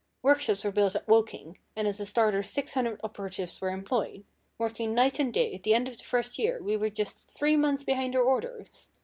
Workshops 0.23 0.63
were 0.63 0.71
built 0.71 0.95
at 0.95 1.07
Woking, 1.07 1.59
and 1.75 1.87
as 1.87 1.99
a 1.99 2.07
starter 2.07 2.41
600 2.41 2.99
operatives 3.03 3.61
were 3.61 3.69
employed. 3.69 4.25
Working 4.57 4.95
night 4.95 5.19
and 5.19 5.31
day, 5.31 5.53
at 5.53 5.61
the 5.61 5.75
end 5.75 5.87
of 5.87 5.99
the 5.99 6.03
first 6.03 6.39
year 6.39 6.59
we 6.59 6.75
were 6.75 6.89
just 6.89 7.27
three 7.29 7.55
months 7.55 7.83
behind 7.83 8.15
our 8.15 8.23
orders. 8.23 8.89